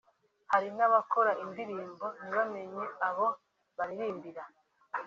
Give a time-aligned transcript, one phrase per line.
[0.51, 3.27] Hari n’abakora indirimbo ntibamenye abo
[3.77, 4.43] baririmbira